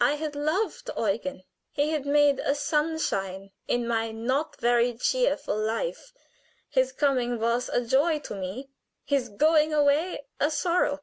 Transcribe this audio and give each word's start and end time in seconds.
I 0.00 0.14
had 0.14 0.36
loved 0.36 0.88
Eugen, 0.96 1.42
he 1.72 1.90
had 1.90 2.06
made 2.06 2.38
a 2.38 2.54
sunshine 2.54 3.50
in 3.66 3.88
my 3.88 4.12
not 4.12 4.54
very 4.60 4.96
cheerful 4.96 5.58
life. 5.58 6.12
His 6.68 6.92
coming 6.92 7.40
was 7.40 7.68
a 7.68 7.84
joy 7.84 8.20
to 8.20 8.36
me, 8.36 8.70
his 9.04 9.28
going 9.28 9.74
away 9.74 10.26
a 10.38 10.52
sorrow. 10.52 11.00